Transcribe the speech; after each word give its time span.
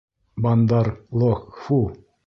Бандар-лог— 0.45 1.47
фу-у! 1.67 1.87